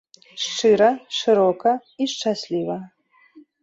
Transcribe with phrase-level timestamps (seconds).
[0.43, 0.87] Шчыра,
[1.19, 2.77] шырока і шчасліва.